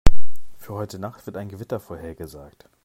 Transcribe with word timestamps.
Für 0.57 0.73
heute 0.73 0.97
Nacht 0.97 1.27
wird 1.27 1.37
ein 1.37 1.47
Gewitter 1.49 1.79
vorhergesagt. 1.79 2.67